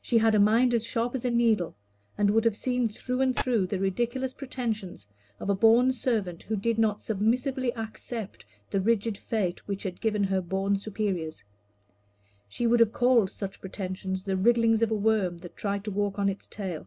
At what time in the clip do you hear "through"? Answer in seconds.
2.88-3.20, 3.36-3.66